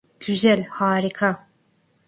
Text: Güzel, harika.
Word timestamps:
Güzel, 0.19 0.67
harika. 0.69 1.47